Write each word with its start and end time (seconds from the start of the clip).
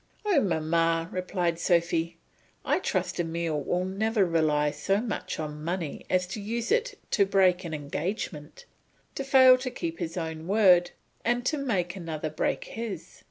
"Oh, 0.25 0.41
mamma," 0.41 1.09
replied 1.11 1.59
Sophy, 1.59 2.17
"I 2.65 2.79
trust 2.79 3.19
Emile 3.19 3.61
will 3.61 3.85
never 3.85 4.25
rely 4.25 4.71
so 4.71 4.99
much 4.99 5.39
on 5.39 5.63
money 5.63 6.07
as 6.09 6.25
to 6.29 6.41
use 6.41 6.71
it 6.71 6.97
to 7.11 7.23
break 7.23 7.63
an 7.65 7.73
engagement, 7.75 8.65
to 9.13 9.23
fail 9.23 9.59
to 9.59 9.69
keep 9.69 9.99
his 9.99 10.17
own 10.17 10.47
word, 10.47 10.89
and 11.23 11.45
to 11.45 11.55
make 11.55 11.95
another 11.95 12.31
break 12.31 12.63
his! 12.63 13.19